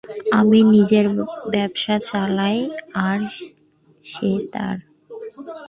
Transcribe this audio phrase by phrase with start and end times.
[0.31, 1.05] আমি নিজের
[1.51, 2.57] ব্যবসা চালাই
[3.07, 3.19] আর
[4.05, 4.77] সে তার।